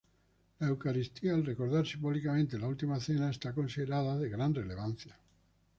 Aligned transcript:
La 0.57 0.65
eucaristía, 0.69 1.35
al 1.35 1.45
recordar 1.45 1.85
simbólicamente 1.85 2.57
La 2.57 2.67
Última 2.67 2.99
Cena, 2.99 3.29
es 3.29 3.37
considerada 3.37 4.17
de 4.17 4.29
gran 4.29 4.55
relevancia. 4.55 5.15